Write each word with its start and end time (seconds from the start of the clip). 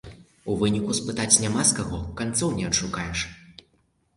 У 0.53 0.53
выніку 0.61 0.95
спытаць 0.99 1.39
няма 1.43 1.65
з 1.73 1.77
каго, 1.81 1.99
канцоў 2.23 2.57
не 2.61 2.67
адшукаеш. 2.71 3.19